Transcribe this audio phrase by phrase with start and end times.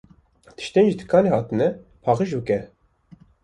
[0.57, 1.67] Tiştên ji dikanê hatine
[2.03, 2.59] paqij bike.